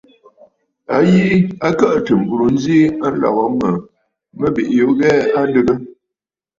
A 0.95 0.97
yi 1.11 1.25
a 1.67 1.69
kəʼə̀tə̀ 1.79 2.15
m̀burə 2.21 2.45
nzi 2.55 2.77
a 3.05 3.07
nlɔ̀gə 3.13 3.45
mə̀ 3.59 3.71
mə 4.39 4.47
bìʼiyu 4.55 4.87
ghɛɛ 4.99 5.17
a 5.37 5.39
adɨgə. 5.45 5.73